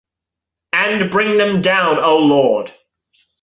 [0.73, 2.73] And bring them down O Lord.